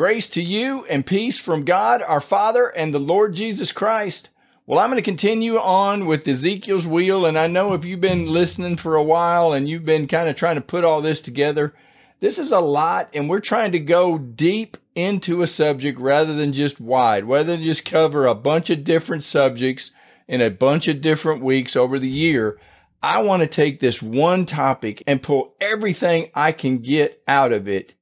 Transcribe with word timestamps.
Grace 0.00 0.30
to 0.30 0.42
you 0.42 0.86
and 0.86 1.04
peace 1.04 1.38
from 1.38 1.62
God 1.62 2.00
our 2.00 2.22
Father 2.22 2.68
and 2.68 2.94
the 2.94 2.98
Lord 2.98 3.34
Jesus 3.34 3.70
Christ. 3.70 4.30
Well, 4.64 4.78
I'm 4.78 4.88
going 4.88 4.96
to 4.96 5.02
continue 5.02 5.58
on 5.58 6.06
with 6.06 6.26
Ezekiel's 6.26 6.86
wheel, 6.86 7.26
and 7.26 7.38
I 7.38 7.48
know 7.48 7.74
if 7.74 7.84
you've 7.84 8.00
been 8.00 8.24
listening 8.24 8.78
for 8.78 8.96
a 8.96 9.02
while 9.02 9.52
and 9.52 9.68
you've 9.68 9.84
been 9.84 10.08
kind 10.08 10.30
of 10.30 10.36
trying 10.36 10.54
to 10.54 10.62
put 10.62 10.84
all 10.84 11.02
this 11.02 11.20
together, 11.20 11.74
this 12.18 12.38
is 12.38 12.50
a 12.50 12.60
lot, 12.60 13.10
and 13.12 13.28
we're 13.28 13.40
trying 13.40 13.72
to 13.72 13.78
go 13.78 14.16
deep 14.16 14.78
into 14.94 15.42
a 15.42 15.46
subject 15.46 16.00
rather 16.00 16.32
than 16.32 16.54
just 16.54 16.80
wide, 16.80 17.26
rather 17.26 17.54
than 17.54 17.62
just 17.62 17.84
cover 17.84 18.26
a 18.26 18.34
bunch 18.34 18.70
of 18.70 18.84
different 18.84 19.22
subjects 19.22 19.90
in 20.26 20.40
a 20.40 20.48
bunch 20.48 20.88
of 20.88 21.02
different 21.02 21.44
weeks 21.44 21.76
over 21.76 21.98
the 21.98 22.08
year. 22.08 22.58
I 23.02 23.20
want 23.20 23.42
to 23.42 23.46
take 23.46 23.80
this 23.80 24.00
one 24.00 24.46
topic 24.46 25.02
and 25.06 25.22
pull 25.22 25.56
everything 25.60 26.30
I 26.34 26.52
can 26.52 26.78
get 26.78 27.22
out 27.28 27.52
of 27.52 27.68
it 27.68 27.92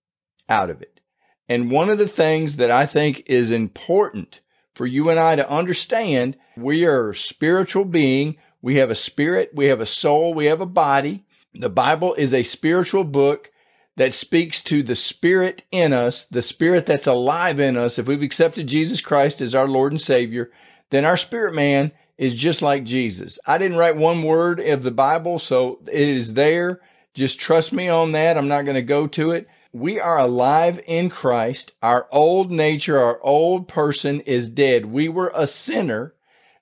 out 0.49 0.71
of 0.71 0.81
it. 0.81 0.98
And 1.49 1.71
one 1.71 1.89
of 1.89 1.99
the 1.99 2.09
things 2.09 2.57
that 2.57 2.71
I 2.71 2.87
think 2.87 3.23
is 3.27 3.51
important 3.51 4.41
for 4.75 4.87
you 4.87 5.11
and 5.11 5.19
I 5.19 5.35
to 5.37 5.51
understand, 5.51 6.37
we 6.57 6.85
are 6.85 7.11
a 7.11 7.17
spiritual 7.17 7.85
being. 7.85 8.37
We 8.61 8.77
have 8.77 8.91
a 8.91 8.95
spirit, 8.95 9.51
we 9.55 9.67
have 9.67 9.81
a 9.81 9.87
soul, 9.87 10.35
we 10.35 10.47
have 10.47 10.61
a 10.61 10.67
body. 10.67 11.25
The 11.55 11.69
Bible 11.69 12.15
is 12.15 12.35
a 12.35 12.43
spiritual 12.43 13.05
book 13.05 13.51
that 13.97 14.13
speaks 14.13 14.63
to 14.65 14.83
the 14.83 14.95
spirit 14.95 15.63
in 15.71 15.93
us, 15.93 16.25
the 16.25 16.43
spirit 16.43 16.87
that's 16.87 17.07
alive 17.07 17.59
in 17.59 17.77
us. 17.77 17.99
If 17.99 18.07
we've 18.07 18.23
accepted 18.23 18.67
Jesus 18.67 19.01
Christ 19.01 19.41
as 19.41 19.55
our 19.55 19.67
Lord 19.67 19.93
and 19.93 20.01
Savior, 20.01 20.51
then 20.91 21.05
our 21.05 21.17
spirit 21.17 21.55
man 21.55 21.93
is 22.17 22.35
just 22.35 22.63
like 22.63 22.85
Jesus. 22.85 23.39
I 23.47 23.59
didn't 23.59 23.79
write 23.79 23.97
one 23.97 24.23
word 24.23 24.61
of 24.61 24.83
the 24.83 24.91
Bible, 24.91 25.39
so 25.39 25.81
it 25.91 26.09
is 26.09 26.35
there. 26.35 26.81
Just 27.15 27.41
trust 27.41 27.73
me 27.73 27.89
on 27.89 28.13
that. 28.13 28.37
I'm 28.37 28.49
not 28.49 28.65
going 28.65 28.77
to 28.77 28.83
go 28.83 29.07
to 29.09 29.33
it. 29.33 29.49
We 29.73 30.01
are 30.01 30.19
alive 30.19 30.81
in 30.87 31.11
Christ. 31.11 31.73
Our 31.83 32.09
old 32.11 32.51
nature, 32.51 32.99
our 32.99 33.21
old 33.23 33.69
person 33.69 34.21
is 34.21 34.51
dead. 34.51 34.87
We 34.87 35.09
were 35.09 35.31
a 35.35 35.47
sinner 35.47 36.15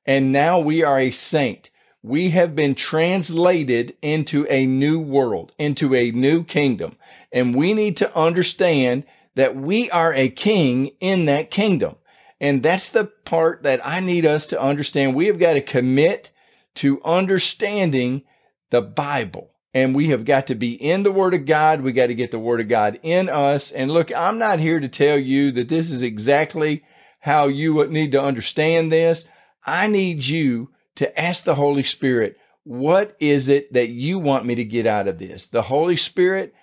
and 0.04 0.32
now 0.32 0.58
we 0.58 0.82
are 0.82 1.00
a 1.00 1.10
saint. 1.10 1.70
We 2.02 2.30
have 2.30 2.54
been 2.54 2.74
translated 2.74 3.96
into 4.00 4.46
a 4.48 4.66
new 4.66 5.00
world, 5.00 5.52
into 5.58 5.94
a 5.94 6.12
new 6.12 6.44
kingdom. 6.44 6.96
And 7.32 7.54
we 7.54 7.74
need 7.74 7.96
to 7.98 8.16
understand 8.16 9.04
that 9.34 9.56
we 9.56 9.90
are 9.90 10.14
a 10.14 10.28
king 10.28 10.92
in 11.00 11.26
that 11.26 11.50
kingdom. 11.50 11.96
And 12.40 12.62
that's 12.62 12.90
the 12.90 13.04
part 13.04 13.62
that 13.64 13.84
I 13.84 14.00
need 14.00 14.24
us 14.24 14.46
to 14.48 14.60
understand. 14.60 15.14
We 15.14 15.26
have 15.26 15.38
got 15.38 15.54
to 15.54 15.60
commit 15.60 16.30
to 16.76 17.02
understanding 17.04 18.22
the 18.70 18.82
Bible 18.82 19.50
and 19.76 19.94
we 19.94 20.08
have 20.08 20.24
got 20.24 20.46
to 20.46 20.54
be 20.54 20.72
in 20.72 21.02
the 21.02 21.12
Word 21.12 21.34
of 21.34 21.44
God. 21.44 21.82
We 21.82 21.92
got 21.92 22.06
to 22.06 22.14
get 22.14 22.30
the 22.30 22.38
Word 22.38 22.62
of 22.62 22.68
God 22.68 22.98
in 23.02 23.28
us. 23.28 23.70
And 23.70 23.90
look, 23.90 24.10
I'm 24.10 24.38
not 24.38 24.58
here 24.58 24.80
to 24.80 24.88
tell 24.88 25.18
you 25.18 25.52
that 25.52 25.68
this 25.68 25.90
is 25.90 26.02
exactly 26.02 26.82
how 27.20 27.48
you 27.48 27.86
need 27.86 28.12
to 28.12 28.22
understand 28.22 28.90
this. 28.90 29.28
I 29.66 29.86
need 29.86 30.24
you 30.24 30.70
to 30.94 31.20
ask 31.20 31.44
the 31.44 31.56
Holy 31.56 31.82
Spirit, 31.82 32.38
what 32.64 33.18
is 33.20 33.50
it 33.50 33.70
that 33.74 33.90
you 33.90 34.18
want 34.18 34.46
me 34.46 34.54
to 34.54 34.64
get 34.64 34.86
out 34.86 35.08
of 35.08 35.18
this? 35.18 35.46
The 35.48 35.60
Holy 35.60 35.98
Spirit 35.98 36.54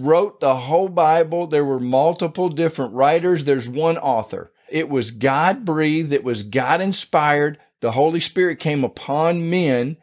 wrote 0.00 0.38
the 0.38 0.54
whole 0.54 0.88
Bible. 0.88 1.48
There 1.48 1.64
were 1.64 1.80
multiple 1.80 2.48
different 2.48 2.94
writers. 2.94 3.42
There's 3.42 3.68
one 3.68 3.98
author. 3.98 4.52
It 4.70 4.88
was 4.88 5.10
God 5.10 5.64
breathed. 5.64 6.12
It 6.12 6.22
was 6.22 6.44
God 6.44 6.80
inspired. 6.80 7.58
The 7.80 7.90
Holy 7.90 8.20
Spirit 8.20 8.60
came 8.60 8.84
upon 8.84 9.50
men 9.50 9.96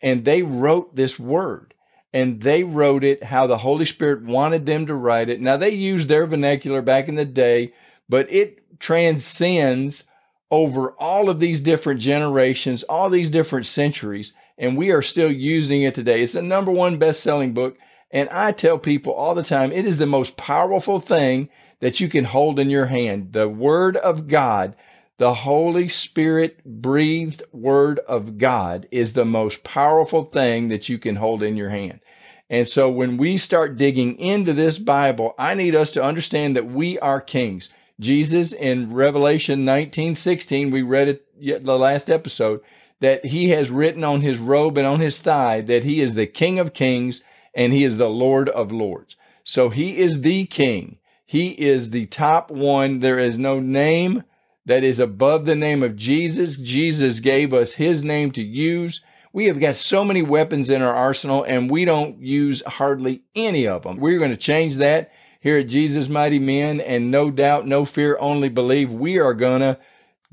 and 0.00 0.24
they 0.24 0.42
wrote 0.42 0.94
this 0.94 1.18
word 1.18 1.74
and 2.12 2.40
they 2.40 2.64
wrote 2.64 3.04
it 3.04 3.24
how 3.24 3.46
the 3.46 3.58
Holy 3.58 3.84
Spirit 3.84 4.22
wanted 4.22 4.66
them 4.66 4.86
to 4.86 4.94
write 4.94 5.28
it. 5.28 5.40
Now 5.40 5.56
they 5.56 5.70
used 5.70 6.08
their 6.08 6.26
vernacular 6.26 6.82
back 6.82 7.08
in 7.08 7.14
the 7.14 7.24
day, 7.24 7.72
but 8.08 8.30
it 8.32 8.80
transcends 8.80 10.04
over 10.50 10.92
all 10.92 11.28
of 11.28 11.40
these 11.40 11.60
different 11.60 12.00
generations, 12.00 12.82
all 12.84 13.10
these 13.10 13.28
different 13.28 13.66
centuries, 13.66 14.32
and 14.56 14.76
we 14.76 14.90
are 14.90 15.02
still 15.02 15.30
using 15.30 15.82
it 15.82 15.94
today. 15.94 16.22
It's 16.22 16.32
the 16.32 16.42
number 16.42 16.70
one 16.70 16.98
best 16.98 17.20
selling 17.20 17.52
book. 17.52 17.76
And 18.10 18.28
I 18.30 18.52
tell 18.52 18.78
people 18.78 19.12
all 19.12 19.34
the 19.34 19.42
time, 19.42 19.70
it 19.70 19.86
is 19.86 19.98
the 19.98 20.06
most 20.06 20.38
powerful 20.38 20.98
thing 20.98 21.50
that 21.80 22.00
you 22.00 22.08
can 22.08 22.24
hold 22.24 22.58
in 22.58 22.70
your 22.70 22.86
hand. 22.86 23.34
The 23.34 23.48
Word 23.48 23.96
of 23.96 24.28
God, 24.28 24.74
the 25.18 25.34
Holy 25.34 25.88
Spirit 25.88 26.64
breathed 26.64 27.42
Word 27.52 27.98
of 28.06 28.38
God 28.38 28.86
is 28.92 29.12
the 29.12 29.24
most 29.24 29.64
powerful 29.64 30.24
thing 30.24 30.68
that 30.68 30.88
you 30.88 30.96
can 30.98 31.16
hold 31.16 31.42
in 31.42 31.56
your 31.56 31.70
hand. 31.70 32.00
And 32.48 32.66
so 32.66 32.88
when 32.88 33.16
we 33.16 33.36
start 33.36 33.76
digging 33.76 34.16
into 34.18 34.52
this 34.52 34.78
Bible, 34.78 35.34
I 35.36 35.54
need 35.54 35.74
us 35.74 35.90
to 35.92 36.02
understand 36.02 36.54
that 36.56 36.66
we 36.66 36.98
are 37.00 37.20
kings. 37.20 37.68
Jesus 38.00 38.52
in 38.52 38.94
Revelation 38.94 39.64
19, 39.64 40.14
16, 40.14 40.70
we 40.70 40.82
read 40.82 41.08
it 41.08 41.26
yet 41.36 41.64
the 41.64 41.76
last 41.76 42.08
episode, 42.08 42.60
that 43.00 43.26
he 43.26 43.50
has 43.50 43.70
written 43.70 44.04
on 44.04 44.20
his 44.20 44.38
robe 44.38 44.78
and 44.78 44.86
on 44.86 45.00
his 45.00 45.18
thigh 45.18 45.60
that 45.62 45.82
he 45.82 46.00
is 46.00 46.14
the 46.14 46.26
King 46.26 46.60
of 46.60 46.72
kings 46.72 47.22
and 47.54 47.72
he 47.72 47.82
is 47.82 47.96
the 47.96 48.08
Lord 48.08 48.48
of 48.48 48.70
lords. 48.70 49.16
So 49.42 49.68
he 49.68 49.98
is 49.98 50.20
the 50.20 50.46
king. 50.46 50.98
He 51.26 51.48
is 51.50 51.90
the 51.90 52.06
top 52.06 52.50
one. 52.50 53.00
There 53.00 53.18
is 53.18 53.36
no 53.38 53.58
name 53.58 54.22
that 54.68 54.84
is 54.84 54.98
above 55.00 55.46
the 55.46 55.54
name 55.54 55.82
of 55.82 55.96
Jesus. 55.96 56.56
Jesus 56.56 57.20
gave 57.20 57.54
us 57.54 57.74
his 57.74 58.04
name 58.04 58.30
to 58.32 58.42
use. 58.42 59.00
We 59.32 59.46
have 59.46 59.60
got 59.60 59.76
so 59.76 60.04
many 60.04 60.20
weapons 60.20 60.68
in 60.68 60.82
our 60.82 60.94
arsenal 60.94 61.42
and 61.42 61.70
we 61.70 61.86
don't 61.86 62.20
use 62.20 62.62
hardly 62.64 63.22
any 63.34 63.66
of 63.66 63.82
them. 63.82 63.96
We're 63.96 64.18
going 64.18 64.30
to 64.30 64.36
change 64.36 64.76
that 64.76 65.10
here 65.40 65.56
at 65.56 65.68
Jesus 65.68 66.10
Mighty 66.10 66.38
Men 66.38 66.82
and 66.82 67.10
no 67.10 67.30
doubt, 67.30 67.66
no 67.66 67.86
fear, 67.86 68.18
only 68.20 68.50
believe. 68.50 68.92
We 68.92 69.18
are 69.18 69.32
going 69.32 69.60
to 69.60 69.78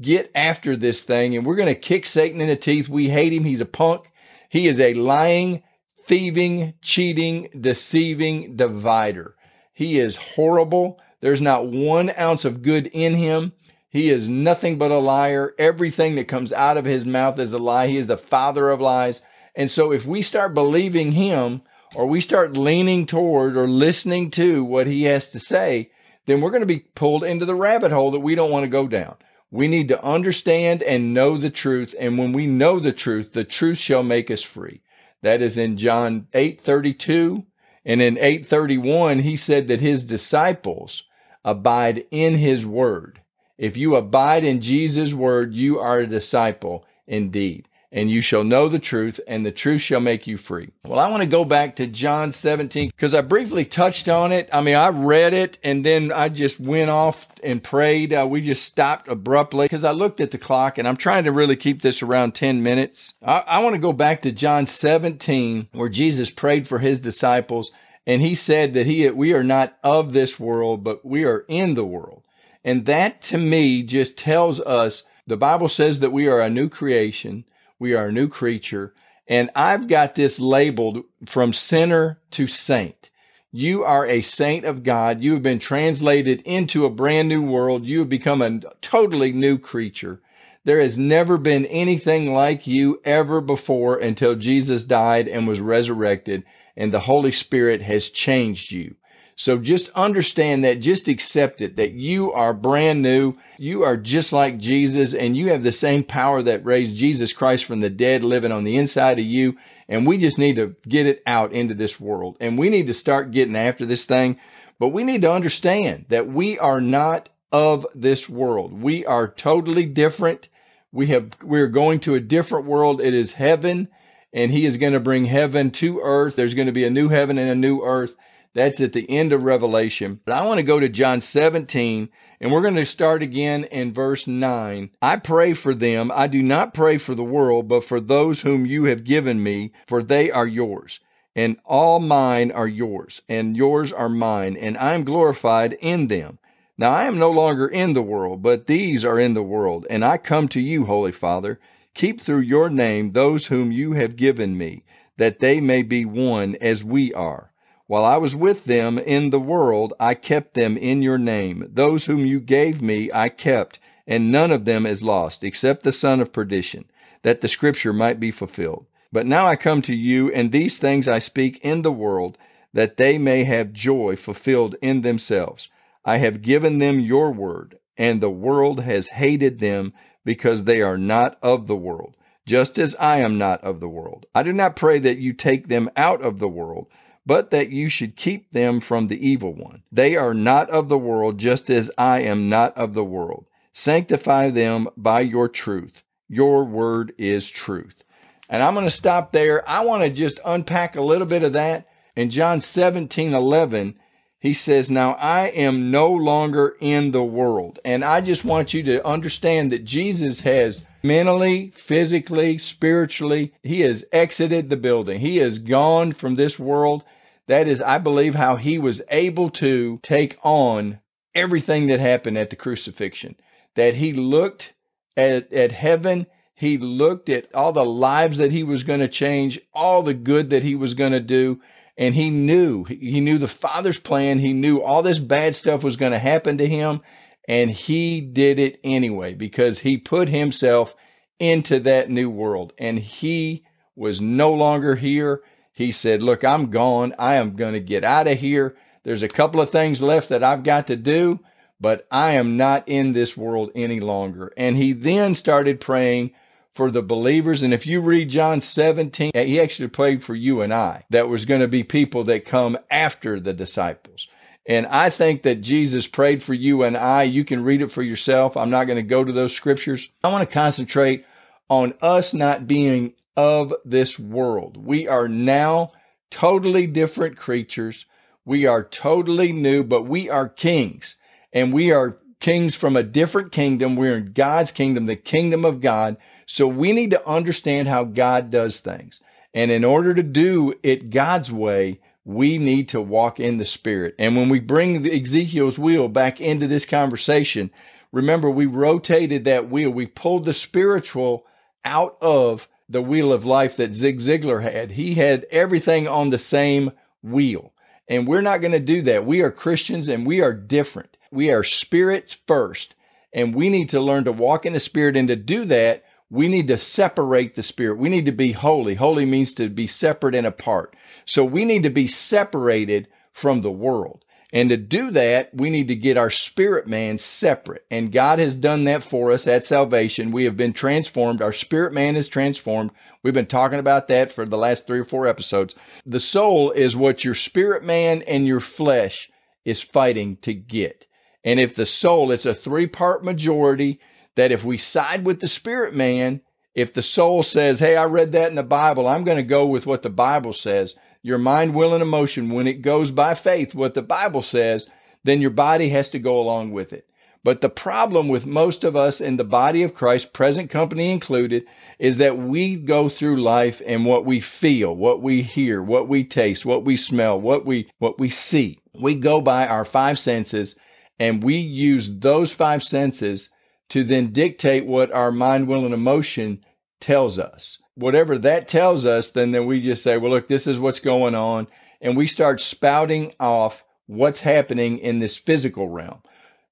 get 0.02 0.32
after 0.36 0.76
this 0.76 1.04
thing 1.04 1.38
and 1.38 1.46
we're 1.46 1.56
going 1.56 1.74
to 1.74 1.80
kick 1.80 2.06
Satan 2.06 2.42
in 2.42 2.50
the 2.50 2.58
teeth. 2.58 2.90
We 2.90 3.10
hate 3.10 3.32
him. 3.32 3.46
He's 3.46 3.62
a 3.62 3.66
punk. 3.66 4.12
He 4.50 4.68
is 4.68 4.82
a 4.82 4.96
lying, 4.96 5.64
thieving, 6.08 6.74
cheating, 6.82 7.48
deceiving 7.58 8.58
divider. 8.58 9.36
He 9.74 9.98
is 9.98 10.18
horrible. 10.18 11.00
There's 11.22 11.42
not 11.42 11.68
one 11.68 12.12
ounce 12.20 12.44
of 12.44 12.64
good 12.64 12.88
in 12.88 13.16
him. 13.16 13.54
He 13.96 14.10
is 14.10 14.28
nothing 14.28 14.78
but 14.78 14.92
a 14.92 14.98
liar. 14.98 15.56
Everything 15.58 16.16
that 16.16 16.28
comes 16.28 16.52
out 16.52 16.76
of 16.76 16.84
his 16.84 17.06
mouth 17.06 17.40
is 17.40 17.54
a 17.54 17.58
lie. 17.58 17.88
He 17.88 17.96
is 17.96 18.08
the 18.08 18.18
father 18.18 18.70
of 18.70 18.82
lies. 18.82 19.22
And 19.56 19.72
so 19.72 19.94
if 19.94 20.06
we 20.06 20.22
start 20.22 20.54
believing 20.54 21.14
him 21.14 21.62
or 21.96 22.06
we 22.06 22.20
start 22.20 22.58
leaning 22.58 23.06
toward 23.06 23.56
or 23.56 23.70
listening 23.70 24.32
to 24.32 24.66
what 24.66 24.86
he 24.86 25.04
has 25.04 25.30
to 25.30 25.40
say, 25.40 25.92
then 26.26 26.42
we're 26.42 26.50
going 26.50 26.60
to 26.60 26.66
be 26.66 26.80
pulled 26.94 27.24
into 27.24 27.46
the 27.46 27.56
rabbit 27.56 27.94
hole 27.94 28.12
that 28.12 28.20
we 28.20 28.36
don't 28.36 28.52
want 28.52 28.66
to 28.66 28.70
go 28.70 28.86
down. 28.86 29.16
We 29.50 29.70
need 29.70 29.88
to 29.88 30.04
understand 30.04 30.84
and 30.84 31.14
know 31.14 31.38
the 31.38 31.50
truth. 31.50 31.96
And 31.98 32.18
when 32.18 32.34
we 32.34 32.48
know 32.48 32.80
the 32.80 32.92
truth, 32.92 33.32
the 33.32 33.46
truth 33.46 33.78
shall 33.78 34.04
make 34.04 34.30
us 34.30 34.44
free. 34.44 34.82
That 35.22 35.42
is 35.42 35.58
in 35.58 35.78
John 35.78 36.28
8 36.34 36.60
32. 36.60 37.46
And 37.86 38.02
in 38.02 38.18
831, 38.18 39.20
he 39.20 39.38
said 39.38 39.70
that 39.70 39.80
his 39.80 40.04
disciples 40.04 41.04
abide 41.46 42.04
in 42.12 42.36
his 42.36 42.66
word. 42.66 43.22
If 43.58 43.78
you 43.78 43.96
abide 43.96 44.44
in 44.44 44.62
Jesus' 44.62 45.14
word, 45.14 45.54
you 45.54 45.80
are 45.80 46.00
a 46.00 46.08
disciple 46.08 46.86
indeed. 47.08 47.68
And 47.92 48.12
you 48.12 48.20
shall 48.20 48.44
know 48.44 48.68
the 48.68 48.80
truth, 48.80 49.22
and 49.26 49.46
the 49.46 49.54
truth 49.54 49.80
shall 49.80 50.02
make 50.02 50.28
you 50.28 50.38
free. 50.38 50.72
Well, 50.84 51.00
I 51.00 51.08
want 51.08 51.24
to 51.24 51.30
go 51.30 51.46
back 51.46 51.78
to 51.78 51.88
John 51.88 52.34
17 52.34 52.90
because 52.90 53.16
I 53.16 53.22
briefly 53.22 53.64
touched 53.64 54.10
on 54.10 54.34
it. 54.34 54.50
I 54.52 54.60
mean, 54.60 54.76
I 54.76 54.90
read 54.90 55.34
it 55.34 55.60
and 55.64 55.86
then 55.86 56.12
I 56.12 56.28
just 56.28 56.60
went 56.60 56.90
off 56.90 57.26
and 57.42 57.64
prayed. 57.64 58.12
Uh, 58.12 58.28
we 58.30 58.42
just 58.42 58.66
stopped 58.66 59.08
abruptly 59.08 59.66
because 59.66 59.86
I 59.86 59.92
looked 59.92 60.20
at 60.20 60.32
the 60.32 60.38
clock 60.38 60.78
and 60.78 60.90
I'm 60.90 60.98
trying 60.98 61.24
to 61.24 61.32
really 61.32 61.56
keep 61.56 61.84
this 61.84 62.02
around 62.02 62.36
10 62.36 62.62
minutes. 62.62 63.14
I, 63.24 63.38
I 63.48 63.60
want 63.60 63.76
to 63.76 63.82
go 63.82 63.94
back 63.94 64.24
to 64.24 64.32
John 64.34 64.68
17 64.68 65.70
where 65.72 65.88
Jesus 65.88 66.30
prayed 66.30 66.68
for 66.68 66.80
his 66.80 67.00
disciples 67.00 67.72
and 68.06 68.22
he 68.22 68.36
said 68.36 68.74
that 68.74 68.88
he, 68.88 69.10
we 69.10 69.34
are 69.34 69.44
not 69.44 69.78
of 69.84 70.12
this 70.12 70.38
world, 70.38 70.84
but 70.84 71.06
we 71.06 71.24
are 71.24 71.46
in 71.48 71.76
the 71.76 71.86
world. 71.86 72.24
And 72.66 72.88
that 72.88 73.22
to 73.22 73.38
me 73.38 73.84
just 73.84 74.18
tells 74.18 74.60
us 74.60 75.04
the 75.28 75.38
Bible 75.38 75.70
says 75.70 76.00
that 76.00 76.12
we 76.12 76.28
are 76.28 76.42
a 76.42 76.50
new 76.50 76.68
creation, 76.68 77.46
we 77.78 77.94
are 77.94 78.08
a 78.08 78.12
new 78.12 78.28
creature. 78.28 78.94
And 79.28 79.52
I've 79.56 79.88
got 79.88 80.16
this 80.16 80.40
labeled 80.40 81.04
from 81.26 81.54
sinner 81.54 82.20
to 82.32 82.48
saint. 82.48 83.12
You 83.52 83.84
are 83.84 84.06
a 84.06 84.22
saint 84.22 84.66
of 84.66 84.84
God. 84.84 85.22
You 85.22 85.34
have 85.34 85.44
been 85.44 85.60
translated 85.60 86.42
into 86.42 86.86
a 86.86 86.90
brand 86.90 87.30
new 87.30 87.44
world. 87.44 87.86
You 87.86 88.00
have 88.00 88.10
become 88.10 88.42
a 88.42 88.60
totally 88.82 89.32
new 89.32 89.58
creature. 89.58 90.22
There 90.64 90.82
has 90.82 90.98
never 90.98 91.38
been 91.38 91.66
anything 91.68 92.34
like 92.34 92.66
you 92.66 93.00
ever 93.06 93.42
before 93.42 93.98
until 93.98 94.36
Jesus 94.36 94.84
died 94.84 95.28
and 95.28 95.48
was 95.48 95.62
resurrected, 95.62 96.44
and 96.76 96.92
the 96.92 97.02
Holy 97.02 97.32
Spirit 97.32 97.84
has 97.84 98.10
changed 98.10 98.72
you. 98.72 98.96
So 99.38 99.58
just 99.58 99.90
understand 99.90 100.64
that, 100.64 100.80
just 100.80 101.10
accept 101.10 101.60
it, 101.60 101.76
that 101.76 101.92
you 101.92 102.32
are 102.32 102.54
brand 102.54 103.02
new. 103.02 103.36
You 103.58 103.84
are 103.84 103.98
just 103.98 104.32
like 104.32 104.60
Jesus 104.60 105.14
and 105.14 105.36
you 105.36 105.50
have 105.50 105.64
the 105.64 105.74
same 105.74 106.06
power 106.06 106.42
that 106.42 106.64
raised 106.64 106.96
Jesus 106.96 107.34
Christ 107.34 107.66
from 107.66 107.82
the 107.82 107.90
dead 107.90 108.24
living 108.24 108.54
on 108.54 108.64
the 108.64 108.78
inside 108.78 109.20
of 109.20 109.26
you. 109.26 109.58
And 109.90 110.08
we 110.08 110.18
just 110.18 110.38
need 110.38 110.56
to 110.56 110.76
get 110.88 111.06
it 111.06 111.22
out 111.28 111.52
into 111.52 111.74
this 111.74 112.00
world 112.00 112.38
and 112.40 112.58
we 112.58 112.70
need 112.70 112.88
to 112.88 112.94
start 112.94 113.32
getting 113.32 113.58
after 113.58 113.86
this 113.86 114.06
thing. 114.06 114.40
But 114.80 114.90
we 114.90 115.04
need 115.04 115.22
to 115.24 115.32
understand 115.32 116.06
that 116.10 116.28
we 116.28 116.58
are 116.58 116.82
not 116.82 117.30
of 117.52 117.86
this 117.94 118.30
world. 118.30 118.82
We 118.82 119.06
are 119.06 119.28
totally 119.28 119.86
different. 119.86 120.48
We 120.94 121.08
have, 121.08 121.32
we're 121.44 121.68
going 121.68 122.00
to 122.02 122.16
a 122.16 122.22
different 122.22 122.66
world. 122.66 123.02
It 123.02 123.14
is 123.14 123.34
heaven 123.34 123.90
and 124.32 124.52
he 124.52 124.66
is 124.66 124.78
going 124.78 124.94
to 124.94 125.00
bring 125.02 125.26
heaven 125.26 125.72
to 125.72 126.00
earth. 126.02 126.38
There's 126.38 126.54
going 126.54 126.68
to 126.68 126.72
be 126.72 126.86
a 126.86 126.90
new 126.90 127.10
heaven 127.10 127.38
and 127.38 127.50
a 127.50 127.56
new 127.56 127.82
earth. 127.82 128.16
That's 128.56 128.80
at 128.80 128.94
the 128.94 129.08
end 129.10 129.34
of 129.34 129.44
Revelation. 129.44 130.22
But 130.24 130.32
I 130.34 130.46
want 130.46 130.60
to 130.60 130.64
go 130.64 130.80
to 130.80 130.88
John 130.88 131.22
17 131.22 132.10
and 132.40 132.52
we're 132.52 132.62
going 132.62 132.76
to 132.76 132.86
start 132.86 133.22
again 133.22 133.66
in 133.66 133.94
verse 133.94 134.28
9. 134.28 134.92
I 135.02 135.16
pray 135.18 135.54
for 135.54 135.76
them. 135.76 136.10
I 136.14 136.28
do 136.28 136.42
not 136.42 136.74
pray 136.74 136.98
for 136.98 137.16
the 137.16 137.24
world, 137.24 137.68
but 137.68 137.84
for 137.84 138.00
those 138.00 138.42
whom 138.42 138.66
you 138.66 138.86
have 138.86 139.04
given 139.04 139.44
me, 139.44 139.74
for 139.88 140.02
they 140.02 140.32
are 140.32 140.48
yours. 140.48 141.02
And 141.36 141.58
all 141.66 142.00
mine 142.00 142.50
are 142.52 142.68
yours, 142.68 143.22
and 143.28 143.58
yours 143.58 143.92
are 143.92 144.08
mine, 144.08 144.56
and 144.56 144.78
I 144.78 144.94
am 144.94 145.04
glorified 145.04 145.74
in 145.82 146.08
them. 146.08 146.40
Now 146.78 146.92
I 146.92 147.06
am 147.06 147.20
no 147.20 147.32
longer 147.32 147.68
in 147.68 147.92
the 147.92 148.02
world, 148.02 148.42
but 148.42 148.68
these 148.68 149.04
are 149.04 149.20
in 149.20 149.34
the 149.34 149.44
world, 149.44 149.86
and 149.90 150.06
I 150.06 150.18
come 150.18 150.48
to 150.50 150.62
you, 150.62 150.86
Holy 150.86 151.12
Father. 151.12 151.60
Keep 151.94 152.22
through 152.22 152.40
your 152.40 152.70
name 152.70 153.12
those 153.12 153.48
whom 153.48 153.74
you 153.74 153.94
have 153.94 154.16
given 154.16 154.58
me, 154.58 154.84
that 155.18 155.40
they 155.40 155.60
may 155.60 155.82
be 155.82 156.06
one 156.06 156.56
as 156.62 156.84
we 156.86 157.14
are. 157.14 157.52
While 157.88 158.04
I 158.04 158.18
was 158.18 158.36
with 158.36 158.66
them 158.66 158.98
in 158.98 159.30
the 159.30 159.40
world, 159.40 159.94
I 160.00 160.16
kept 160.16 160.56
them 160.56 160.76
in 160.76 161.04
your 161.04 161.20
name. 161.20 161.70
Those 161.72 162.06
whom 162.06 162.26
you 162.26 162.40
gave 162.40 162.82
me, 162.82 163.12
I 163.14 163.30
kept, 163.30 163.80
and 164.08 164.32
none 164.32 164.52
of 164.52 164.66
them 164.66 164.88
is 164.88 165.04
lost, 165.04 165.44
except 165.44 165.84
the 165.84 165.92
son 165.92 166.20
of 166.20 166.34
perdition, 166.34 166.86
that 167.22 167.42
the 167.42 167.48
scripture 167.48 167.94
might 167.94 168.20
be 168.20 168.32
fulfilled. 168.32 168.88
But 169.12 169.28
now 169.28 169.46
I 169.46 169.56
come 169.56 169.84
to 169.84 169.96
you, 169.96 170.32
and 170.32 170.52
these 170.52 170.80
things 170.80 171.08
I 171.08 171.20
speak 171.20 171.60
in 171.60 171.84
the 171.84 171.92
world, 171.92 172.40
that 172.74 172.98
they 172.98 173.20
may 173.20 173.44
have 173.44 173.72
joy 173.72 174.16
fulfilled 174.16 174.76
in 174.82 175.02
themselves. 175.02 175.70
I 176.04 176.18
have 176.18 176.42
given 176.42 176.80
them 176.80 177.00
your 177.00 177.32
word, 177.32 177.78
and 177.98 178.20
the 178.20 178.32
world 178.32 178.80
has 178.80 179.10
hated 179.10 179.60
them 179.60 179.94
because 180.26 180.64
they 180.64 180.82
are 180.82 180.98
not 180.98 181.38
of 181.44 181.68
the 181.68 181.76
world, 181.76 182.18
just 182.48 182.80
as 182.80 182.96
I 182.96 183.20
am 183.20 183.38
not 183.38 183.64
of 183.64 183.80
the 183.80 183.88
world. 183.88 184.26
I 184.34 184.42
do 184.42 184.52
not 184.52 184.76
pray 184.76 184.98
that 185.00 185.20
you 185.20 185.34
take 185.34 185.68
them 185.68 185.90
out 185.96 186.24
of 186.24 186.40
the 186.40 186.50
world 186.50 186.88
but 187.26 187.52
that 187.52 187.70
you 187.70 187.90
should 187.90 188.16
keep 188.16 188.52
them 188.52 188.80
from 188.80 189.08
the 189.08 189.28
evil 189.28 189.54
one. 189.54 189.84
They 189.92 190.16
are 190.16 190.34
not 190.34 190.70
of 190.70 190.90
the 190.90 190.98
world, 190.98 191.38
just 191.38 191.70
as 191.70 191.92
I 191.98 192.20
am 192.20 192.50
not 192.50 192.78
of 192.78 192.94
the 192.94 193.04
world. 193.04 193.46
Sanctify 193.74 194.52
them 194.52 194.88
by 194.96 195.22
your 195.22 195.50
truth. 195.50 196.04
Your 196.30 196.64
word 196.64 197.14
is 197.18 197.50
truth. 197.50 198.04
And 198.48 198.62
I'm 198.62 198.74
going 198.74 198.86
to 198.86 198.92
stop 198.92 199.32
there. 199.32 199.68
I 199.68 199.82
want 199.82 200.04
to 200.04 200.10
just 200.10 200.40
unpack 200.46 200.96
a 200.96 201.02
little 201.02 201.28
bit 201.28 201.44
of 201.44 201.54
that. 201.54 201.88
In 202.16 202.30
John 202.30 202.62
17 202.62 203.34
11, 203.34 204.00
he 204.40 204.54
says, 204.54 204.92
Now 204.92 205.14
I 205.14 205.48
am 205.48 205.92
no 205.92 206.12
longer 206.12 206.78
in 206.80 207.12
the 207.12 207.24
world. 207.24 207.80
And 207.84 208.06
I 208.06 208.22
just 208.22 208.46
want 208.46 208.74
you 208.74 208.84
to 208.84 209.06
understand 209.06 209.72
that 209.72 209.84
Jesus 209.84 210.42
has 210.42 210.84
mentally, 211.08 211.72
physically, 211.76 212.58
spiritually, 212.58 213.54
he 213.64 213.82
has 213.82 214.06
exited 214.12 214.70
the 214.70 214.78
building. 214.78 215.20
He 215.20 215.38
has 215.38 215.60
gone 215.60 216.14
from 216.14 216.36
this 216.36 216.58
world 216.60 217.04
that 217.48 217.68
is, 217.68 217.82
I 217.82 217.98
believe, 217.98 218.36
how 218.36 218.56
he 218.56 218.78
was 218.78 219.02
able 219.10 219.50
to 219.52 220.00
take 220.02 220.38
on 220.44 221.00
everything 221.34 221.88
that 221.88 222.00
happened 222.00 222.38
at 222.38 222.50
the 222.50 222.56
crucifixion. 222.56 223.36
That 223.76 223.96
he 223.96 224.14
looked 224.14 224.74
at, 225.16 225.52
at 225.54 225.72
heaven, 225.72 226.28
he 226.56 226.78
looked 226.78 227.30
at 227.30 227.54
all 227.54 227.72
the 227.72 227.86
lives 227.86 228.38
that 228.38 228.52
he 228.52 228.64
was 228.64 228.84
going 228.84 229.02
to 229.02 229.08
change, 229.08 229.60
all 229.74 230.02
the 230.02 230.14
good 230.14 230.50
that 230.50 230.64
he 230.64 230.76
was 230.76 230.94
going 230.94 231.12
to 231.12 231.20
do, 231.20 231.62
and 231.98 232.16
he 232.16 232.30
knew, 232.30 232.84
he 232.86 233.22
knew 233.22 233.38
the 233.38 233.48
Father's 233.48 234.00
plan. 234.00 234.40
He 234.40 234.52
knew 234.52 234.82
all 234.82 235.02
this 235.02 235.20
bad 235.20 235.56
stuff 235.56 235.84
was 235.84 235.96
going 235.96 236.12
to 236.12 236.20
happen 236.20 236.58
to 236.58 236.68
him, 236.68 237.02
and 237.48 237.72
he 237.72 238.22
did 238.22 238.60
it 238.60 238.80
anyway 238.84 239.34
because 239.34 239.80
he 239.80 239.98
put 239.98 240.30
himself 240.30 240.96
into 241.40 241.80
that 241.82 242.10
new 242.10 242.30
world 242.30 242.74
and 242.78 243.00
he 243.00 243.66
was 243.96 244.20
no 244.20 244.54
longer 244.54 244.96
here. 244.96 245.42
He 245.72 245.92
said, 245.92 246.22
Look, 246.22 246.44
I'm 246.44 246.70
gone. 246.70 247.14
I 247.20 247.36
am 247.36 247.56
going 247.56 247.74
to 247.74 247.80
get 247.80 248.04
out 248.04 248.28
of 248.28 248.40
here. 248.40 248.76
There's 249.04 249.24
a 249.24 249.28
couple 249.28 249.62
of 249.62 249.70
things 249.70 250.02
left 250.02 250.30
that 250.30 250.44
I've 250.44 250.64
got 250.64 250.88
to 250.88 250.96
do, 250.96 251.40
but 251.80 252.08
I 252.10 252.32
am 252.32 252.58
not 252.58 252.88
in 252.88 253.14
this 253.14 253.38
world 253.38 253.72
any 253.76 254.00
longer. 254.00 254.52
And 254.58 254.78
he 254.78 254.94
then 254.94 255.36
started 255.36 255.80
praying 255.80 256.32
for 256.74 256.92
the 256.92 257.02
believers. 257.02 257.62
And 257.62 257.74
if 257.74 257.86
you 257.86 258.02
read 258.02 258.30
John 258.30 258.62
17, 258.62 259.32
he 259.34 259.60
actually 259.60 259.88
prayed 259.90 260.24
for 260.24 260.36
you 260.36 260.62
and 260.62 260.74
I. 260.74 261.06
That 261.10 261.30
was 261.30 261.46
going 261.46 261.62
to 261.62 261.68
be 261.68 261.84
people 261.84 262.24
that 262.26 262.46
come 262.46 262.78
after 262.90 263.40
the 263.40 263.54
disciples. 263.54 264.28
And 264.68 264.88
I 264.88 265.10
think 265.10 265.44
that 265.44 265.62
Jesus 265.62 266.08
prayed 266.08 266.42
for 266.42 266.54
you 266.54 266.84
and 266.84 266.98
I. 266.98 267.24
You 267.24 267.46
can 267.46 267.64
read 267.64 267.82
it 267.82 267.92
for 267.92 268.02
yourself. 268.02 268.58
I'm 268.58 268.72
not 268.72 268.86
going 268.86 268.98
to 268.98 269.04
go 269.04 269.24
to 269.24 269.32
those 269.32 269.56
scriptures. 269.56 270.10
I 270.24 270.30
want 270.30 270.48
to 270.48 270.54
concentrate 270.54 271.26
on 271.70 271.94
us 272.02 272.34
not 272.34 272.68
being 272.68 273.14
of 273.38 273.74
this 273.84 274.18
world. 274.18 274.78
We 274.78 275.08
are 275.08 275.28
now 275.28 275.92
totally 276.32 276.88
different 276.88 277.38
creatures. 277.38 278.06
We 278.44 278.66
are 278.66 278.84
totally 278.84 279.52
new, 279.52 279.84
but 279.84 280.04
we 280.04 280.30
are 280.30 280.50
kings 280.50 281.18
and 281.54 281.74
we 281.74 281.92
are 281.92 282.18
kings 282.40 282.76
from 282.76 282.96
a 282.96 283.04
different 283.04 283.52
kingdom. 283.52 283.96
We're 283.96 284.18
in 284.18 284.34
God's 284.34 284.72
kingdom, 284.72 285.06
the 285.06 285.16
kingdom 285.16 285.66
of 285.66 285.82
God. 285.82 286.18
So 286.46 286.68
we 286.68 286.92
need 286.92 287.12
to 287.12 287.28
understand 287.28 287.88
how 287.88 288.04
God 288.04 288.52
does 288.52 288.80
things. 288.80 289.20
And 289.54 289.72
in 289.72 289.84
order 289.84 290.14
to 290.14 290.24
do 290.24 290.74
it 290.84 291.10
God's 291.10 291.52
way, 291.52 292.02
we 292.26 292.58
need 292.58 292.90
to 292.90 293.00
walk 293.00 293.40
in 293.40 293.58
the 293.58 293.66
spirit. 293.66 294.16
And 294.18 294.36
when 294.36 294.50
we 294.50 294.60
bring 294.60 295.04
the 295.04 295.22
Ezekiel's 295.22 295.78
wheel 295.78 296.08
back 296.08 296.42
into 296.42 296.68
this 296.68 296.86
conversation, 296.86 297.70
remember 298.12 298.50
we 298.50 298.66
rotated 298.66 299.46
that 299.46 299.70
wheel. 299.70 299.92
We 299.92 300.08
pulled 300.08 300.46
the 300.46 300.54
spiritual 300.54 301.46
out 301.86 302.18
of 302.20 302.68
the 302.90 303.02
wheel 303.02 303.32
of 303.32 303.46
life 303.46 303.78
that 303.78 303.94
Zig 303.94 304.20
Ziglar 304.20 304.64
had. 304.64 304.92
He 304.92 305.16
had 305.16 305.46
everything 305.52 306.08
on 306.08 306.32
the 306.32 306.40
same 306.40 306.92
wheel. 307.22 307.74
And 308.08 308.28
we're 308.28 308.42
not 308.42 308.60
going 308.60 308.72
to 308.72 308.80
do 308.80 309.02
that. 309.04 309.26
We 309.26 309.42
are 309.42 309.52
Christians 309.52 310.08
and 310.10 310.26
we 310.26 310.42
are 310.42 310.54
different. 310.54 311.18
We 311.32 311.52
are 311.52 311.64
spirits 311.64 312.34
first. 312.34 312.96
And 313.34 313.54
we 313.54 313.70
need 313.70 313.90
to 313.90 314.00
learn 314.00 314.24
to 314.24 314.32
walk 314.32 314.66
in 314.66 314.74
the 314.74 314.80
spirit. 314.80 315.18
And 315.18 315.28
to 315.28 315.36
do 315.36 315.66
that, 315.66 316.05
we 316.36 316.48
need 316.48 316.68
to 316.68 316.78
separate 316.78 317.56
the 317.56 317.64
spirit. 317.64 317.98
We 317.98 318.10
need 318.10 318.26
to 318.26 318.32
be 318.32 318.52
holy. 318.52 318.96
Holy 318.96 319.26
means 319.26 319.54
to 319.56 319.70
be 319.70 319.88
separate 319.88 320.36
and 320.36 320.46
apart. 320.46 320.96
So 321.26 321.44
we 321.44 321.66
need 321.66 321.84
to 321.84 321.90
be 321.90 322.08
separated 322.08 323.08
from 323.32 323.62
the 323.62 323.72
world. 323.72 324.26
And 324.54 324.70
to 324.70 324.78
do 324.78 325.12
that, 325.12 325.54
we 325.54 325.70
need 325.70 325.88
to 325.88 325.96
get 325.96 326.18
our 326.18 326.30
spirit 326.30 326.88
man 326.88 327.18
separate. 327.18 327.86
And 327.90 328.12
God 328.12 328.40
has 328.40 328.56
done 328.56 328.84
that 328.86 329.04
for 329.04 329.32
us 329.32 329.48
at 329.48 329.66
salvation. 329.66 330.32
We 330.32 330.46
have 330.46 330.56
been 330.56 330.72
transformed. 330.72 331.42
Our 331.42 331.52
spirit 331.52 331.94
man 331.94 332.16
is 332.16 332.28
transformed. 332.28 332.92
We've 333.24 333.34
been 333.34 333.48
talking 333.48 333.80
about 333.80 334.08
that 334.10 334.32
for 334.32 334.46
the 334.46 334.58
last 334.58 334.88
three 334.88 335.00
or 335.00 335.06
four 335.06 335.28
episodes. 335.28 335.76
The 336.06 336.20
soul 336.20 336.72
is 336.72 336.96
what 336.96 337.26
your 337.26 337.36
spirit 337.36 337.84
man 337.84 338.22
and 338.22 338.46
your 338.46 338.60
flesh 338.60 339.30
is 339.66 339.82
fighting 339.82 340.38
to 340.38 340.54
get. 340.54 341.08
And 341.44 341.60
if 341.60 341.76
the 341.76 341.86
soul, 341.86 342.32
it's 342.32 342.46
a 342.46 342.56
three 342.56 342.88
part 342.88 343.24
majority 343.24 344.00
that 344.36 344.52
if 344.52 344.64
we 344.64 344.78
side 344.78 345.26
with 345.26 345.40
the 345.40 345.48
spirit 345.48 345.94
man, 345.94 346.42
if 346.74 346.94
the 346.94 347.02
soul 347.02 347.44
says, 347.44 347.80
Hey, 347.80 347.96
I 347.96 348.06
read 348.06 348.32
that 348.34 348.50
in 348.50 348.56
the 348.56 348.64
Bible, 348.64 349.08
I'm 349.08 349.24
going 349.24 349.38
to 349.38 349.44
go 349.44 349.66
with 349.66 349.86
what 349.86 350.02
the 350.02 350.10
Bible 350.10 350.54
says 350.54 350.96
your 351.26 351.40
mind, 351.40 351.74
will, 351.74 351.96
and 351.96 352.04
emotion, 352.04 352.52
when 352.52 352.68
it 352.68 352.84
goes 352.84 353.10
by 353.10 353.34
faith, 353.34 353.74
what 353.74 353.96
the 353.96 354.04
Bible 354.04 354.44
says, 354.44 354.88
then 355.24 355.42
your 355.42 355.50
body 355.50 355.90
has 355.90 356.08
to 356.12 356.20
go 356.20 356.40
along 356.40 356.72
with 356.72 356.94
it. 356.94 357.10
But 357.44 357.62
the 357.62 357.70
problem 357.70 358.28
with 358.28 358.46
most 358.46 358.84
of 358.84 358.96
us 358.96 359.20
in 359.20 359.38
the 359.38 359.44
body 359.44 359.82
of 359.82 359.96
Christ, 359.96 360.34
present 360.34 360.70
company 360.70 361.12
included, 361.12 361.66
is 361.98 362.18
that 362.18 362.38
we 362.38 362.76
go 362.76 363.10
through 363.10 363.42
life 363.42 363.82
and 363.88 364.06
what 364.06 364.24
we 364.24 364.40
feel, 364.40 364.96
what 364.96 365.20
we 365.20 365.42
hear, 365.42 365.82
what 365.82 366.08
we 366.08 366.24
taste, 366.24 366.64
what 366.64 366.86
we 366.86 366.96
smell, 366.96 367.42
what 367.42 367.66
we, 367.66 367.90
what 367.98 368.20
we 368.20 368.30
see. 368.30 368.80
We 368.94 369.16
go 369.16 369.42
by 369.42 369.66
our 369.66 369.84
five 369.84 370.20
senses 370.20 370.76
and 371.20 371.42
we 371.44 371.56
use 371.58 372.20
those 372.20 372.54
five 372.54 372.84
senses 372.84 373.50
to 373.90 374.04
then 374.04 374.32
dictate 374.32 374.86
what 374.86 375.12
our 375.12 375.32
mind, 375.32 375.68
will, 375.68 375.86
and 375.86 375.94
emotion 375.94 376.64
tells 377.00 377.38
us 377.40 377.80
whatever 377.96 378.38
that 378.38 378.68
tells 378.68 379.06
us, 379.06 379.30
then 379.30 379.52
then 379.52 379.66
we 379.66 379.82
just 379.82 380.04
say, 380.04 380.18
well, 380.18 380.32
look, 380.32 380.48
this 380.48 380.68
is 380.68 380.78
what's 380.78 381.00
going 381.00 381.34
on. 381.36 381.68
and 382.02 382.18
we 382.18 382.28
start 382.28 382.62
spouting 382.62 383.34
off 383.40 383.84
what's 384.06 384.42
happening 384.42 385.00
in 385.00 385.20
this 385.20 385.38
physical 385.38 385.88
realm. 385.90 386.22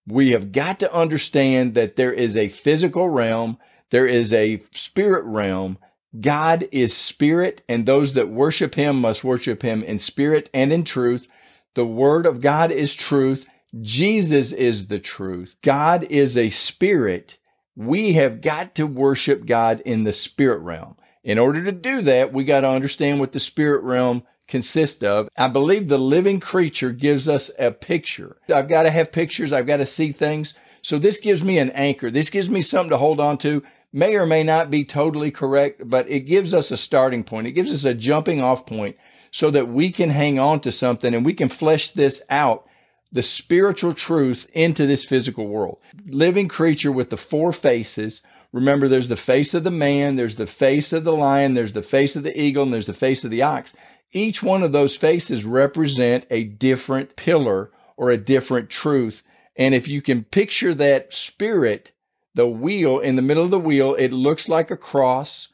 We 0.05 0.31
have 0.31 0.51
got 0.51 0.79
to 0.81 0.93
understand 0.93 1.73
that 1.73 1.95
there 1.95 2.13
is 2.13 2.35
a 2.35 2.49
physical 2.49 3.09
realm, 3.09 3.57
there 3.89 4.05
is 4.05 4.33
a 4.33 4.61
spirit 4.73 5.23
realm. 5.23 5.77
God 6.19 6.67
is 6.71 6.95
spirit, 6.95 7.63
and 7.67 7.85
those 7.85 8.13
that 8.13 8.29
worship 8.29 8.75
him 8.75 9.01
must 9.01 9.23
worship 9.23 9.63
him 9.63 9.81
in 9.81 9.97
spirit 9.97 10.49
and 10.53 10.71
in 10.71 10.83
truth. 10.83 11.27
The 11.73 11.85
word 11.85 12.27
of 12.27 12.41
God 12.41 12.69
is 12.69 12.93
truth. 12.93 13.47
Jesus 13.81 14.51
is 14.51 14.87
the 14.87 14.99
truth. 14.99 15.55
God 15.61 16.03
is 16.03 16.37
a 16.37 16.49
spirit. 16.49 17.37
We 17.75 18.13
have 18.13 18.41
got 18.41 18.75
to 18.75 18.85
worship 18.85 19.45
God 19.45 19.81
in 19.81 20.03
the 20.03 20.13
spirit 20.13 20.59
realm. 20.59 20.95
In 21.23 21.39
order 21.39 21.63
to 21.63 21.71
do 21.71 22.01
that, 22.01 22.33
we 22.33 22.43
got 22.43 22.61
to 22.61 22.69
understand 22.69 23.19
what 23.19 23.31
the 23.31 23.39
spirit 23.39 23.81
realm 23.83 24.23
consists 24.47 25.01
of. 25.01 25.29
I 25.37 25.47
believe 25.47 25.87
the 25.87 25.97
living 25.97 26.39
creature 26.39 26.91
gives 26.91 27.27
us 27.29 27.49
a 27.57 27.71
picture. 27.71 28.37
I've 28.53 28.69
got 28.69 28.83
to 28.83 28.91
have 28.91 29.11
pictures. 29.11 29.53
I've 29.53 29.67
got 29.67 29.77
to 29.77 29.85
see 29.85 30.11
things. 30.11 30.53
So 30.81 30.99
this 30.99 31.19
gives 31.19 31.43
me 31.43 31.57
an 31.57 31.71
anchor. 31.71 32.11
This 32.11 32.29
gives 32.29 32.49
me 32.49 32.61
something 32.61 32.89
to 32.89 32.97
hold 32.97 33.19
on 33.19 33.37
to. 33.39 33.63
May 33.93 34.15
or 34.15 34.25
may 34.25 34.43
not 34.43 34.69
be 34.69 34.83
totally 34.83 35.31
correct, 35.31 35.89
but 35.89 36.09
it 36.09 36.21
gives 36.21 36.53
us 36.53 36.71
a 36.71 36.77
starting 36.77 37.23
point. 37.23 37.47
It 37.47 37.51
gives 37.53 37.71
us 37.71 37.85
a 37.85 37.93
jumping 37.93 38.41
off 38.41 38.65
point 38.65 38.97
so 39.31 39.49
that 39.51 39.69
we 39.69 39.91
can 39.91 40.09
hang 40.09 40.37
on 40.39 40.59
to 40.61 40.71
something 40.71 41.13
and 41.13 41.25
we 41.25 41.33
can 41.33 41.49
flesh 41.49 41.91
this 41.91 42.21
out, 42.29 42.67
the 43.13 43.21
spiritual 43.21 43.93
truth 43.93 44.47
into 44.53 44.87
this 44.87 45.05
physical 45.05 45.47
world. 45.47 45.77
Living 46.07 46.47
creature 46.47 46.91
with 46.91 47.11
the 47.11 47.17
four 47.17 47.53
faces. 47.53 48.23
Remember, 48.51 48.87
there's 48.87 49.07
the 49.07 49.15
face 49.15 49.53
of 49.53 49.63
the 49.63 49.71
man, 49.71 50.15
there's 50.15 50.35
the 50.35 50.47
face 50.47 50.91
of 50.91 51.03
the 51.03 51.13
lion, 51.13 51.53
there's 51.53 51.73
the 51.73 51.83
face 51.83 52.15
of 52.15 52.23
the 52.23 52.39
eagle, 52.39 52.63
and 52.63 52.73
there's 52.73 52.87
the 52.87 52.93
face 52.93 53.23
of 53.23 53.29
the 53.29 53.43
ox. 53.43 53.73
Each 54.11 54.41
one 54.43 54.63
of 54.63 54.71
those 54.71 54.95
faces 54.95 55.45
represent 55.45 56.25
a 56.29 56.43
different 56.43 57.15
pillar 57.15 57.71
or 57.95 58.09
a 58.09 58.17
different 58.17 58.69
truth. 58.69 59.23
And 59.55 59.75
if 59.75 59.87
you 59.87 60.01
can 60.01 60.23
picture 60.23 60.73
that 60.73 61.13
spirit, 61.13 61.91
the 62.33 62.47
wheel 62.47 62.99
in 62.99 63.15
the 63.15 63.21
middle 63.21 63.43
of 63.43 63.51
the 63.51 63.59
wheel, 63.59 63.93
it 63.93 64.11
looks 64.11 64.49
like 64.49 64.71
a 64.71 64.77
cross. 64.77 65.49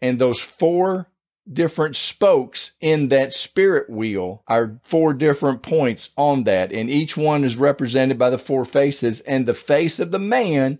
And 0.00 0.18
those 0.18 0.40
four 0.40 1.08
different 1.50 1.96
spokes 1.96 2.72
in 2.80 3.08
that 3.08 3.32
spirit 3.32 3.90
wheel 3.90 4.42
are 4.46 4.78
four 4.84 5.12
different 5.14 5.62
points 5.62 6.10
on 6.16 6.44
that. 6.44 6.72
And 6.72 6.88
each 6.88 7.16
one 7.16 7.44
is 7.44 7.56
represented 7.56 8.18
by 8.18 8.30
the 8.30 8.38
four 8.38 8.64
faces. 8.64 9.20
And 9.22 9.46
the 9.46 9.54
face 9.54 9.98
of 9.98 10.10
the 10.10 10.18
man 10.18 10.78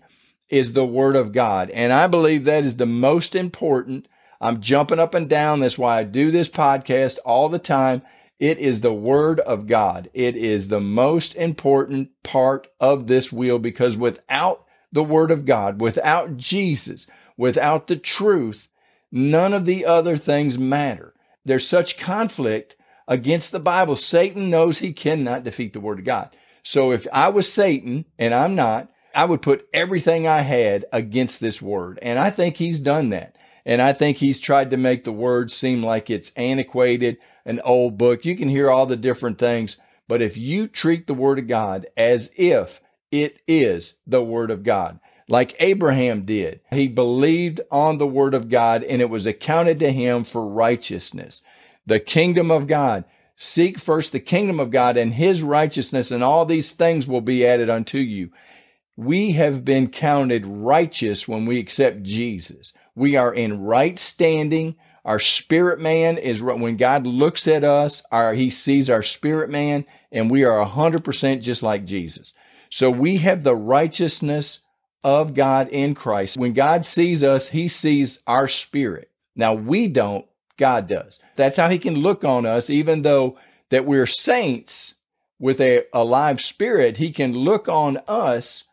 is 0.49 0.73
the 0.73 0.85
word 0.85 1.15
of 1.15 1.31
God. 1.31 1.69
And 1.71 1.91
I 1.91 2.07
believe 2.07 2.45
that 2.45 2.65
is 2.65 2.77
the 2.77 2.85
most 2.85 3.35
important 3.35 4.07
I'm 4.43 4.59
jumping 4.59 4.99
up 4.99 5.13
and 5.13 5.29
down. 5.29 5.61
That's 5.61 5.77
why 5.77 5.99
I 5.99 6.03
do 6.03 6.29
this 6.29 6.49
podcast 6.49 7.17
all 7.23 7.47
the 7.47 7.59
time. 7.59 8.01
It 8.39 8.57
is 8.57 8.81
the 8.81 8.93
Word 8.93 9.39
of 9.39 9.67
God. 9.67 10.09
It 10.13 10.35
is 10.35 10.67
the 10.67 10.81
most 10.81 11.33
important 11.35 12.09
part 12.23 12.67
of 12.77 13.07
this 13.07 13.31
wheel 13.31 13.57
because 13.57 13.95
without 13.95 14.65
the 14.91 15.03
Word 15.03 15.31
of 15.31 15.45
God, 15.45 15.79
without 15.79 16.35
Jesus, 16.35 17.07
without 17.37 17.87
the 17.87 17.95
truth, 17.95 18.67
none 19.13 19.53
of 19.53 19.65
the 19.65 19.85
other 19.85 20.17
things 20.17 20.57
matter. 20.57 21.13
There's 21.45 21.67
such 21.67 21.97
conflict 21.97 22.75
against 23.07 23.51
the 23.51 23.59
Bible. 23.59 23.95
Satan 23.95 24.49
knows 24.49 24.79
he 24.79 24.91
cannot 24.91 25.43
defeat 25.43 25.73
the 25.73 25.79
Word 25.79 25.99
of 25.99 26.05
God. 26.05 26.35
So 26.63 26.91
if 26.91 27.05
I 27.13 27.29
was 27.29 27.51
Satan, 27.51 28.05
and 28.17 28.33
I'm 28.33 28.55
not, 28.55 28.89
I 29.13 29.25
would 29.25 29.41
put 29.41 29.67
everything 29.73 30.27
I 30.27 30.41
had 30.41 30.85
against 30.91 31.39
this 31.39 31.61
Word. 31.61 31.99
And 32.01 32.17
I 32.17 32.31
think 32.31 32.57
he's 32.57 32.79
done 32.79 33.09
that. 33.09 33.37
And 33.65 33.81
I 33.81 33.93
think 33.93 34.17
he's 34.17 34.39
tried 34.39 34.71
to 34.71 34.77
make 34.77 35.03
the 35.03 35.11
word 35.11 35.51
seem 35.51 35.83
like 35.83 36.09
it's 36.09 36.33
antiquated, 36.35 37.17
an 37.45 37.61
old 37.61 37.97
book. 37.97 38.25
You 38.25 38.35
can 38.35 38.49
hear 38.49 38.69
all 38.69 38.85
the 38.85 38.97
different 38.97 39.37
things. 39.37 39.77
But 40.07 40.21
if 40.21 40.35
you 40.35 40.67
treat 40.67 41.07
the 41.07 41.13
word 41.13 41.39
of 41.39 41.47
God 41.47 41.87
as 41.95 42.29
if 42.35 42.81
it 43.11 43.39
is 43.47 43.95
the 44.05 44.23
word 44.23 44.51
of 44.51 44.63
God, 44.63 44.99
like 45.27 45.55
Abraham 45.59 46.25
did, 46.25 46.59
he 46.71 46.87
believed 46.87 47.61
on 47.71 47.97
the 47.97 48.07
word 48.07 48.33
of 48.33 48.49
God 48.49 48.83
and 48.83 49.01
it 49.01 49.09
was 49.09 49.25
accounted 49.25 49.79
to 49.79 49.91
him 49.91 50.23
for 50.23 50.47
righteousness. 50.47 51.41
The 51.85 51.99
kingdom 51.99 52.51
of 52.51 52.67
God. 52.67 53.05
Seek 53.35 53.79
first 53.79 54.11
the 54.11 54.19
kingdom 54.19 54.59
of 54.59 54.69
God 54.69 54.95
and 54.95 55.13
his 55.13 55.41
righteousness, 55.41 56.11
and 56.11 56.23
all 56.23 56.45
these 56.45 56.71
things 56.71 57.07
will 57.07 57.19
be 57.19 57.45
added 57.45 57.69
unto 57.69 57.97
you. 57.97 58.29
We 58.95 59.31
have 59.31 59.65
been 59.65 59.89
counted 59.89 60.45
righteous 60.45 61.27
when 61.27 61.45
we 61.45 61.59
accept 61.59 62.03
Jesus. 62.03 62.73
We 62.95 63.15
are 63.15 63.33
in 63.33 63.61
right 63.61 63.97
standing. 63.97 64.75
Our 65.03 65.19
spirit 65.19 65.79
man 65.79 66.17
is 66.17 66.41
when 66.41 66.77
God 66.77 67.07
looks 67.07 67.47
at 67.47 67.63
us, 67.63 68.03
our, 68.11 68.33
he 68.35 68.49
sees 68.49 68.89
our 68.89 69.03
spirit 69.03 69.49
man 69.49 69.85
and 70.11 70.29
we 70.29 70.43
are 70.43 70.63
100% 70.65 71.41
just 71.41 71.63
like 71.63 71.85
Jesus. 71.85 72.33
So 72.69 72.89
we 72.89 73.17
have 73.17 73.43
the 73.43 73.55
righteousness 73.55 74.59
of 75.03 75.33
God 75.33 75.67
in 75.69 75.95
Christ. 75.95 76.37
When 76.37 76.53
God 76.53 76.85
sees 76.85 77.23
us, 77.23 77.49
he 77.49 77.67
sees 77.67 78.19
our 78.25 78.47
spirit. 78.47 79.09
Now 79.35 79.53
we 79.53 79.87
don't, 79.87 80.25
God 80.57 80.87
does. 80.87 81.19
That's 81.35 81.57
how 81.57 81.69
he 81.69 81.79
can 81.79 81.95
look 81.95 82.23
on 82.23 82.45
us, 82.45 82.69
even 82.69 83.01
though 83.01 83.37
that 83.69 83.85
we're 83.85 84.05
saints 84.05 84.95
with 85.39 85.59
a 85.59 85.85
alive 85.93 86.39
spirit, 86.41 86.97
he 86.97 87.11
can 87.11 87.33
look 87.33 87.67
on 87.67 87.99
us 88.07 88.65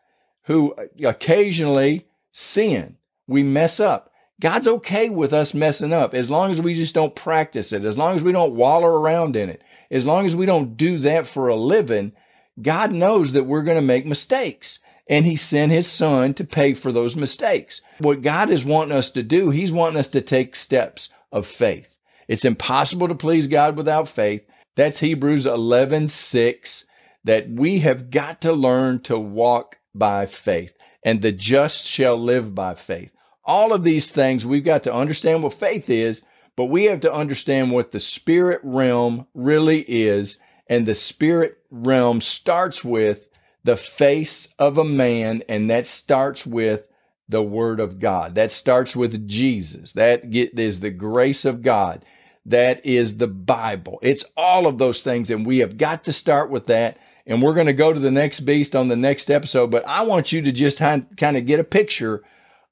who 0.43 0.75
occasionally 1.03 2.07
sin. 2.31 2.97
We 3.27 3.43
mess 3.43 3.79
up. 3.79 4.11
God's 4.39 4.67
okay 4.67 5.09
with 5.09 5.33
us 5.33 5.53
messing 5.53 5.93
up 5.93 6.13
as 6.13 6.29
long 6.29 6.51
as 6.51 6.61
we 6.61 6.75
just 6.75 6.95
don't 6.95 7.15
practice 7.15 7.71
it, 7.71 7.85
as 7.85 7.97
long 7.97 8.15
as 8.15 8.23
we 8.23 8.31
don't 8.31 8.55
wallow 8.55 8.87
around 8.87 9.35
in 9.35 9.49
it, 9.49 9.61
as 9.91 10.05
long 10.05 10.25
as 10.25 10.35
we 10.35 10.45
don't 10.45 10.77
do 10.77 10.97
that 10.99 11.27
for 11.27 11.47
a 11.47 11.55
living. 11.55 12.13
God 12.61 12.91
knows 12.91 13.33
that 13.33 13.43
we're 13.43 13.63
going 13.63 13.75
to 13.75 13.81
make 13.81 14.05
mistakes 14.05 14.79
and 15.11 15.25
he 15.25 15.35
sent 15.35 15.71
his 15.71 15.85
son 15.85 16.33
to 16.33 16.43
pay 16.43 16.73
for 16.73 16.91
those 16.91 17.15
mistakes. 17.15 17.81
What 17.99 18.23
God 18.23 18.49
is 18.49 18.65
wanting 18.65 18.97
us 18.97 19.11
to 19.11 19.21
do, 19.21 19.51
he's 19.51 19.71
wanting 19.71 19.99
us 19.99 20.09
to 20.09 20.21
take 20.21 20.55
steps 20.55 21.09
of 21.31 21.45
faith. 21.45 21.95
It's 22.27 22.45
impossible 22.45 23.07
to 23.09 23.15
please 23.15 23.45
God 23.45 23.77
without 23.77 24.07
faith. 24.07 24.41
That's 24.75 25.01
Hebrews 25.01 25.45
11, 25.45 26.07
6, 26.07 26.85
that 27.25 27.49
we 27.49 27.79
have 27.79 28.09
got 28.09 28.41
to 28.41 28.53
learn 28.53 29.01
to 29.01 29.19
walk 29.19 29.77
by 29.93 30.25
faith 30.25 30.73
and 31.03 31.21
the 31.21 31.31
just 31.31 31.85
shall 31.85 32.17
live 32.17 32.55
by 32.55 32.73
faith 32.73 33.11
all 33.43 33.73
of 33.73 33.83
these 33.83 34.11
things, 34.11 34.45
we've 34.45 34.63
got 34.63 34.83
to 34.83 34.93
understand 34.93 35.43
what 35.43 35.53
faith 35.53 35.89
is, 35.89 36.23
but 36.55 36.65
we 36.65 36.85
have 36.85 36.99
to 37.01 37.13
understand 37.13 37.71
what 37.71 37.91
the 37.91 37.99
spirit 37.99 38.59
realm 38.63 39.27
really 39.33 39.81
is. 39.81 40.37
And 40.67 40.85
the 40.85 40.95
spirit 40.95 41.57
realm 41.69 42.21
starts 42.21 42.83
with 42.83 43.27
the 43.63 43.77
face 43.77 44.47
of 44.57 44.77
a 44.77 44.83
man, 44.83 45.43
and 45.47 45.69
that 45.69 45.85
starts 45.85 46.45
with 46.45 46.87
the 47.29 47.43
word 47.43 47.79
of 47.79 47.99
God. 47.99 48.35
That 48.35 48.51
starts 48.51 48.95
with 48.95 49.27
Jesus. 49.27 49.93
That 49.93 50.23
is 50.25 50.79
the 50.79 50.89
grace 50.89 51.45
of 51.45 51.61
God. 51.61 52.03
That 52.45 52.85
is 52.85 53.17
the 53.17 53.27
Bible. 53.27 53.99
It's 54.01 54.25
all 54.35 54.67
of 54.67 54.77
those 54.77 55.01
things, 55.01 55.29
and 55.29 55.45
we 55.45 55.59
have 55.59 55.77
got 55.77 56.03
to 56.05 56.13
start 56.13 56.49
with 56.49 56.67
that. 56.67 56.97
And 57.27 57.41
we're 57.41 57.53
going 57.53 57.67
to 57.67 57.73
go 57.73 57.93
to 57.93 57.99
the 57.99 58.09
next 58.09 58.39
beast 58.41 58.75
on 58.75 58.87
the 58.87 58.95
next 58.95 59.29
episode, 59.29 59.69
but 59.69 59.87
I 59.87 60.01
want 60.01 60.31
you 60.31 60.41
to 60.41 60.51
just 60.51 60.79
kind 60.79 61.05
of 61.21 61.45
get 61.45 61.59
a 61.59 61.63
picture 61.63 62.23